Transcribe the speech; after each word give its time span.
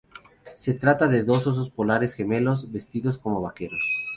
Se 0.55 0.73
trata 0.73 1.07
de 1.07 1.23
dos 1.23 1.45
osos 1.45 1.69
polares 1.69 2.15
gemelos, 2.15 2.71
vestidos 2.71 3.19
como 3.19 3.39
vaqueros. 3.39 3.79